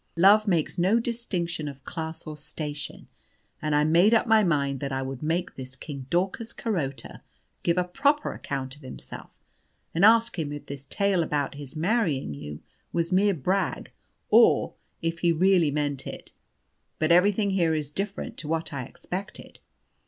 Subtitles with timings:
[0.17, 3.07] Love makes no distinction of class or station,
[3.61, 7.21] and I made up my mind that I would make this King Daucus Carota
[7.61, 9.39] give a proper account of himself,
[9.93, 13.91] and ask him if this tale about his marrying you was mere brag,
[14.31, 16.31] or if he really meant it
[16.97, 19.59] but everything here is different to what I expected.